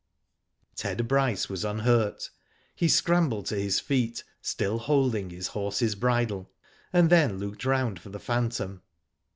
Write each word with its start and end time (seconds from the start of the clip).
Ted 0.75 1.07
Bryce 1.07 1.47
was 1.47 1.63
unhurt. 1.63 2.31
He 2.75 2.87
scrambled 2.89 3.45
to 3.45 3.55
his 3.55 3.79
feet, 3.79 4.23
still 4.41 4.79
holding 4.79 5.29
his 5.29 5.49
horse's 5.49 5.93
bridle, 5.93 6.49
and 6.91 7.11
then 7.11 7.37
looked 7.37 7.65
round 7.65 7.99
for 7.99 8.09
the 8.09 8.19
phantom. 8.19 8.81